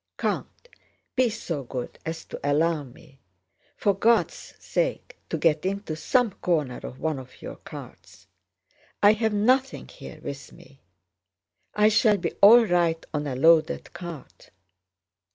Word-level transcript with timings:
"Count, 0.17 0.67
be 1.15 1.29
so 1.29 1.63
good 1.63 1.99
as 2.07 2.25
to 2.25 2.39
allow 2.43 2.81
me... 2.83 3.19
for 3.77 3.93
God's 3.93 4.55
sake, 4.59 5.19
to 5.29 5.37
get 5.37 5.63
into 5.63 5.95
some 5.95 6.31
corner 6.31 6.79
of 6.81 6.99
one 6.99 7.19
of 7.19 7.39
your 7.39 7.57
carts! 7.57 8.25
I 9.03 9.13
have 9.13 9.31
nothing 9.31 9.87
here 9.87 10.19
with 10.23 10.53
me.... 10.53 10.81
I 11.75 11.89
shall 11.89 12.17
be 12.17 12.31
all 12.41 12.65
right 12.65 13.05
on 13.13 13.27
a 13.27 13.35
loaded 13.35 13.93
cart...." 13.93 14.49